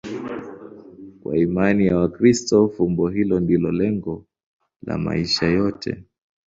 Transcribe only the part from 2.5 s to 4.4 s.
fumbo hilo ndilo lengo